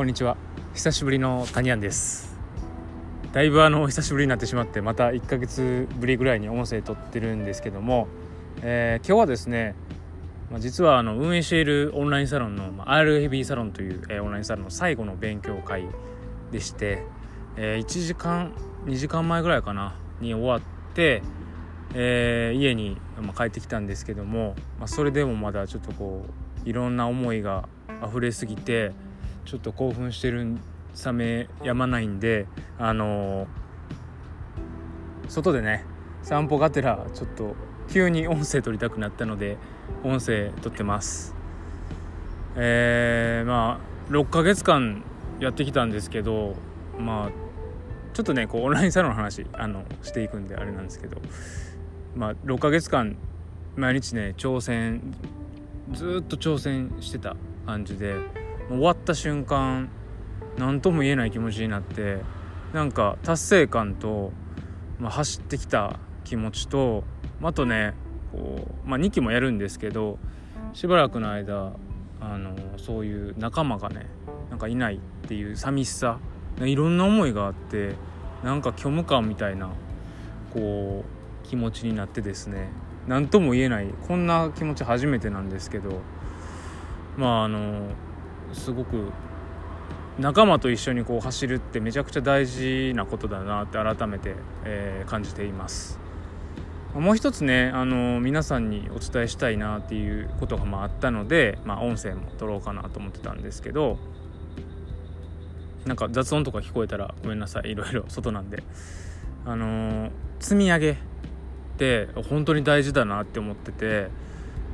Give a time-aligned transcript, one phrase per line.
[0.00, 0.38] こんにちは。
[0.72, 2.34] 久しぶりのタニアンです。
[3.34, 8.08] だいぶあの久しぶりになってしまってまた1ヶ月ぶりぐらいに音声撮ってるんですけども、
[8.62, 9.74] えー、今日はですね、
[10.50, 15.84] ま、実はあの運営しているオンラインサロンの、まあ、RFB サロンという、えー、オンラインサロンの最後の勉強会
[16.50, 17.04] でして、
[17.58, 18.54] えー、1時間
[18.86, 20.60] 2時間前ぐらいかなに終わっ
[20.94, 21.22] て、
[21.92, 26.24] えー、家に、まあ、帰ってきたんですけども、まあ、それでもまだちょっとこ
[26.64, 27.68] ういろんな思いが
[28.02, 28.92] 溢れすぎて
[29.44, 30.56] ちょっと興奮してる
[30.94, 32.46] さめやまないんで
[32.78, 35.84] あのー、外でね
[36.22, 37.54] 散歩がてらちょっと
[37.88, 39.56] 急に音声撮りたくなったので
[40.04, 41.34] 音声撮ってます。
[42.56, 45.02] えー、まあ6ヶ月間
[45.38, 46.54] やってきたんですけど
[46.98, 47.30] まあ
[48.12, 51.20] ちょっとねこうオンラインサロンの話あのしていくんであれなんですけど
[52.14, 53.16] まあ6ヶ月間
[53.76, 55.14] 毎日ね挑戦
[55.92, 58.14] ずっと挑戦してた感じで
[58.70, 59.88] 終わった瞬間
[60.56, 62.18] 何とも言えない気持ちになって
[62.72, 64.32] なんか達成感と、
[65.00, 67.02] まあ、走ってきた気持ちと
[67.42, 67.94] あとね
[68.30, 70.18] こう、まあ、2期もやるんですけど
[70.72, 71.72] しばらくの間
[72.20, 74.06] あのそういう仲間がね
[74.50, 76.18] なんかいないっていう寂しさ
[76.60, 77.96] いろんな思いがあって
[78.44, 79.70] なんか虚無感みたいな
[80.52, 82.68] こう気持ちになってですね
[83.08, 86.00] 何とも言えないこんな気持ち初めてなんですけど
[87.16, 87.88] まああの
[88.52, 89.12] すごく
[90.18, 94.34] 仲間と一緒にこう走るってめちゃくちゃ大事なことだなって改めて、
[94.64, 95.98] えー、感じています。
[96.94, 103.96] もう一つねあの皆さんにお伝えしたいなっていうことがまああったので、まあ、音声も撮ろうかなと思ってたんですけど
[105.86, 107.70] なんか雑音とか聞こえたらごめんなさい。
[107.70, 108.64] いろいろ外なんで。
[109.46, 110.96] あの積み上げっ
[111.78, 114.08] て本当に大事だなって思ってて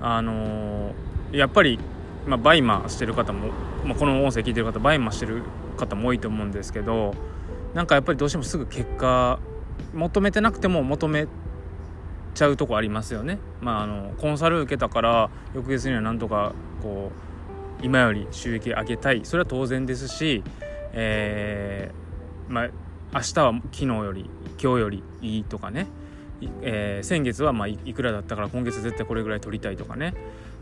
[0.00, 0.94] あの
[1.32, 1.78] やっぱり
[2.26, 3.48] まあ、バイマーしてる方も、
[3.84, 5.42] まあ、この音声聞いてる方バイマーしてる
[5.76, 7.14] 方も多いと思うんですけど
[7.74, 9.40] なんかやっぱりどうしてもすぐ結果
[9.92, 11.26] 求めてなくても求め
[12.34, 13.38] ちゃうとこありますよね。
[13.60, 17.10] まあ、あのコンサル受けたから翌月にはなんとかこ
[17.80, 19.20] う今より収益上げたい。
[19.24, 20.42] それは当然ですし、
[20.92, 22.68] えー、まあ、
[23.14, 24.30] 明日は昨日より
[24.62, 25.88] 今日よりいいとかね、
[26.62, 30.14] えー、先月はまいくらだったから今月絶対これぐらい取りたいとかね。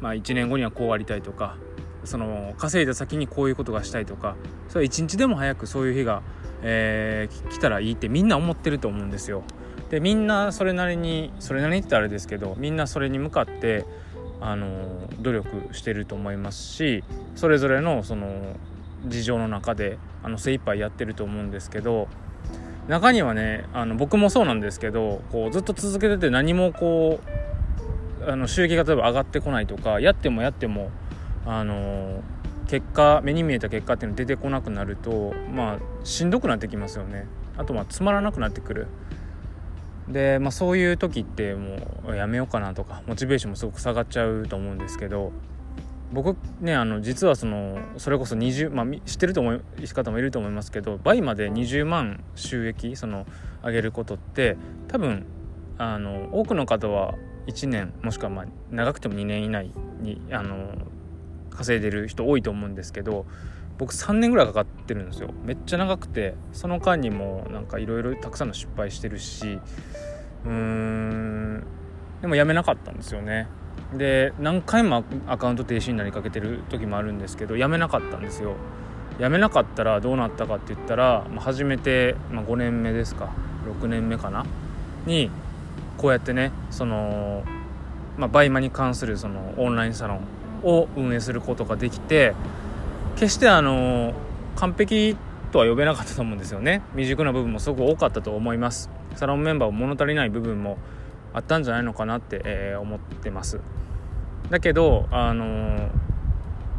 [0.00, 1.56] まあ、1年後にはこうありたいとか
[2.04, 4.36] その稼いだ先にこういうことがしたいとか
[4.68, 6.22] それは一日でも早くそういう日が、
[6.62, 9.42] えー、来たらいいってみんな思ってると思うんですよ。
[9.90, 13.84] でみんなそれなりにそれなりにってあれですけどみんなそれに向かって
[14.40, 18.56] あの努力してると思いますしそれぞれのその
[19.06, 22.08] 事情の中であの精一杯やってると思うんですけど
[22.88, 27.43] 中にはねあの僕もそうなんですけどこうずっと続けてて何もこう
[28.26, 30.90] あの収益が例えば上がってこないとかやってもやっても
[31.46, 32.22] あの
[32.66, 37.26] 結果目に見えた結果っていうの出てこなくなるとまあしんどくなってきますよね。
[37.56, 38.86] あとまあつまらなくなってくる。
[40.08, 41.76] で、まあ、そういう時っても
[42.08, 45.32] うやめようかなとかモチベーションもすごく下がっちゃうと思うんですけど
[46.12, 49.64] 僕ねあの実はそのそれこそ20まあ知ってると思う
[49.94, 53.26] 方もいると思いますけど倍まで20万収益その
[53.62, 54.56] 上げることって
[54.88, 55.24] 多分
[55.78, 57.14] あの多くの方は
[57.46, 60.74] 1年もしくはま長くても2年以内にあの
[61.50, 63.26] 稼いでる人多いと思うんですけど
[63.78, 65.30] 僕3年ぐらいかかってるんですよ。
[65.44, 69.58] めっちゃ長くてその間にもなんかいろいろたくさんの失敗してるし
[70.44, 71.64] うーん
[72.20, 73.48] でもやめなかったんですよね。
[73.96, 78.54] で何回もアカウント停止になりかけてる時もあるんですけどやめなかったんですよ。
[79.18, 83.30] やめなかったらどうなったかって言ったら、まあ、初めて、まあ、5年目ですか。
[83.80, 84.44] 6年目かな？
[85.06, 85.30] に
[85.98, 87.44] こうやってねその、
[88.16, 90.20] まあ、バイマに関するそのオンラインサロン
[90.62, 92.34] を運営することができて
[93.16, 94.12] 決してあの
[94.56, 95.16] 完璧
[95.52, 96.82] とは呼べなかったと思うんですよね。
[96.92, 98.90] 未熟な部分もすごく多かったと思います。
[99.14, 100.78] サロンメンバー物足りない部分も
[101.32, 103.60] あったんじゃないのかなって、えー、思ってます。
[104.50, 105.90] だけどあの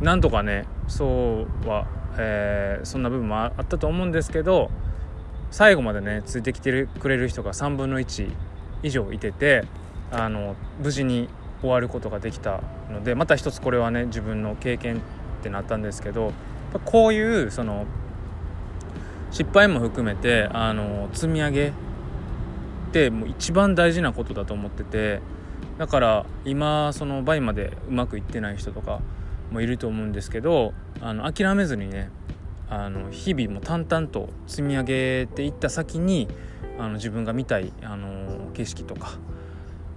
[0.00, 1.86] なんとかねそうは、
[2.16, 4.70] えー、そんな部分もあったと思うんですけど
[5.50, 8.30] 最後までねついてきてくれる人が3分の1
[8.82, 9.64] 以上いてて
[10.10, 11.28] あの無事に
[11.60, 14.98] 終わることができたのでまた一つこれはね自分の経験っ
[15.42, 16.32] てなったんですけど
[16.84, 17.86] こういうその
[19.30, 21.72] 失敗も含めてあの積み上げっ
[22.92, 25.20] てもう一番大事なことだと思ってて
[25.78, 29.00] だから今その倍までうまくいってない人とか
[29.50, 32.10] もいると思うんですけどあの諦めずにね
[32.68, 36.28] あの日々も淡々と積み上げていった先に
[36.82, 39.12] あの自分が見たい、あの景色とか、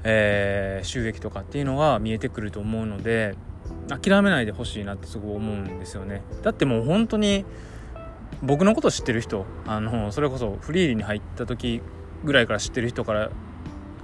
[0.04, 3.36] えー、収益とかっていうのが見えてくると思うので
[3.90, 6.22] 諦めないでほしいなってすごい思うんですよね。
[6.44, 7.44] だってもう本当に
[8.44, 11.82] 僕のこと知ってる人あのそれこそフリーリーに入った時
[12.24, 13.32] ぐらいから知ってる人から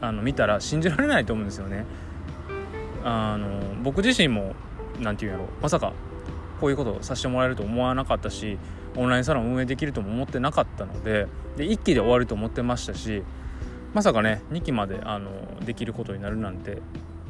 [0.02, 1.86] あの見たら信じられないと思うんですよね。
[3.04, 4.56] あの僕自身も
[5.00, 5.94] 何て言うんやろまさか
[6.62, 8.60] こういうことをさせてもらえると思わなかったし
[8.96, 11.28] オンラインサロン運営できるとも思ってなかったので
[11.58, 13.24] で1期で終わると思ってましたし
[13.96, 15.32] まさかね2期まであの
[15.66, 16.78] できることになるなんて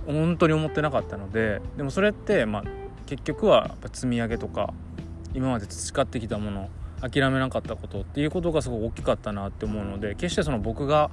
[0.06, 2.64] 本当に思ってなかったのででもそれって、まあ、
[3.06, 4.74] 結局は積み上げとか
[5.34, 6.70] 今まで培ってきたもの
[7.00, 11.10] 諦めなかったことっていうことがすごい大きかったなって思うので決してその僕が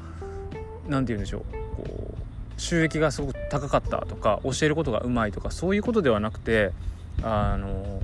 [0.89, 1.43] 何て言うんでしょう
[1.77, 1.85] こ
[2.15, 6.73] う収益がすごく高かったとか教えることがうまいとかそういうことではなくて
[7.23, 8.03] あの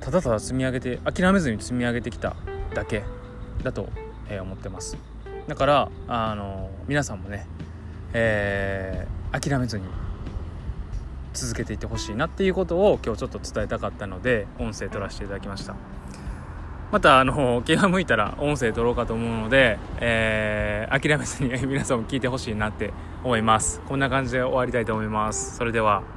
[0.00, 2.36] ただただ積み上げて諦めずに積み上げてきた
[2.74, 3.04] だけ
[3.62, 3.88] だと、
[4.28, 4.96] え、思ってます。
[5.46, 7.46] だからあの皆さんもね、
[8.12, 9.84] えー、諦めずに
[11.32, 15.74] 続けていってほしいなっていうことを今日ちょっと伝えたかったので音声取らせていただきました。
[16.92, 22.92] またあの 気が向いたら音声取ろうかと思うので、えー、諦めずに 皆さんも聞いてほしいなって
[23.22, 23.80] 思います。
[23.88, 25.56] こんな感じで終わりたいと思います。
[25.56, 26.15] それでは。